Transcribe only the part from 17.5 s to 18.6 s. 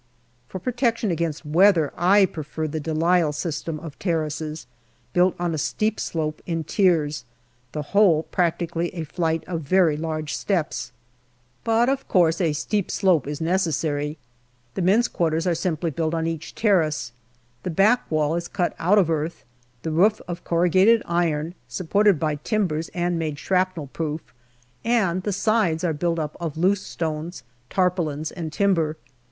the back wall is